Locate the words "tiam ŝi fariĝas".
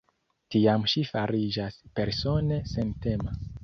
0.55-1.79